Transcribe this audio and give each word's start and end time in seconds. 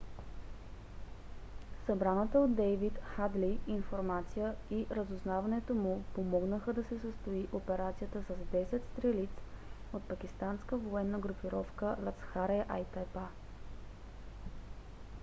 събраната 1.85 2.39
от 2.39 2.55
дейвид 2.55 2.93
хадли 3.03 3.59
информация 3.67 4.55
и 4.71 4.85
разузнаването 4.91 5.73
му 5.73 6.03
помогнаха 6.15 6.73
да 6.73 6.83
се 6.83 6.99
състои 6.99 7.47
операцията 7.53 8.23
с 8.23 8.55
10 8.55 8.81
стрелиц 8.93 9.29
от 9.93 10.03
пакистанската 10.03 10.77
военна 10.77 11.19
групировка 11.19 11.97
ласкхар-е-тайба 12.05 13.27